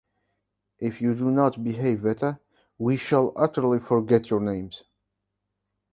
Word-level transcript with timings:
If 0.79 0.99
you 0.99 1.13
do 1.13 1.29
not 1.29 1.63
behave 1.63 2.01
better, 2.01 2.39
we 2.79 2.97
shall 2.97 3.33
utterly 3.35 3.77
forget 3.77 4.31
your 4.31 4.39
names. 4.39 4.83